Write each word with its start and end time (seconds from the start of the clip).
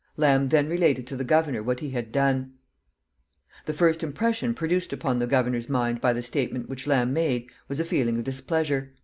Lamb 0.17 0.49
then 0.49 0.67
related 0.67 1.05
to 1.05 1.15
the 1.15 1.23
governor 1.23 1.61
what 1.61 1.79
he 1.79 1.91
had 1.91 2.11
done. 2.11 2.53
The 3.67 3.73
first 3.73 4.01
impression 4.01 4.55
produced 4.55 4.91
upon 4.91 5.19
the 5.19 5.27
governor's 5.27 5.69
mind 5.69 6.01
by 6.01 6.11
the 6.11 6.23
statement 6.23 6.67
which 6.67 6.87
Lamb 6.87 7.13
made 7.13 7.51
was 7.67 7.79
a 7.79 7.85
feeling 7.85 8.17
of 8.17 8.23
displeasure. 8.23 8.95